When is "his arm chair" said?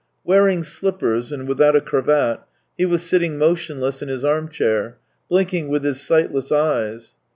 4.09-4.97